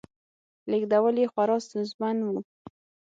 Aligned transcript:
لېږدول 0.69 1.15
یې 1.21 1.27
خورا 1.31 1.57
ستونزمن 1.65 2.17
و 2.23 2.29